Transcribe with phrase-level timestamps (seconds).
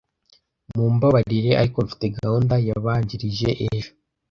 [0.75, 3.89] Mumbabarire, ariko mfite gahunda yabanjirije ejo.